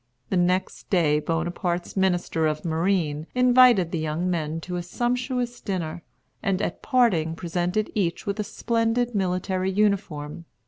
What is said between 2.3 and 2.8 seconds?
of